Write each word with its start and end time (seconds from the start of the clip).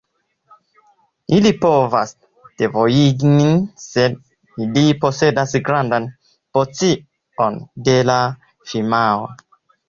Ili 1.39 1.49
povas 1.65 2.13
devojigi 2.61 3.33
nin 3.33 3.59
se 3.83 4.05
ili 4.65 4.87
posedas 5.05 5.53
grandan 5.69 6.09
porcion 6.59 7.61
de 7.91 7.97
la 8.13 8.17
firmao. 8.73 9.31